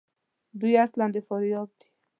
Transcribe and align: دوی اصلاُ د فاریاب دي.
دوی 0.59 0.73
اصلاُ 0.85 1.05
د 1.15 1.17
فاریاب 1.27 1.69
دي. 1.79 1.87